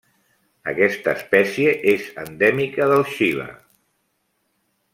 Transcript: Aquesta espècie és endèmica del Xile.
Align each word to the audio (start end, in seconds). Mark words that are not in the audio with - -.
Aquesta 0.69 1.13
espècie 1.19 1.75
és 1.91 2.07
endèmica 2.23 2.89
del 2.93 3.05
Xile. 3.13 3.49